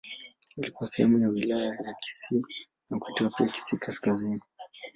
Ilikuwa 0.57 0.89
sehemu 0.89 1.19
ya 1.19 1.29
Wilaya 1.29 1.65
ya 1.85 1.93
Kisii 1.99 2.43
na 2.89 2.99
kuitwa 2.99 3.29
pia 3.29 3.47
Kisii 3.47 3.77
Kaskazini. 3.77 4.41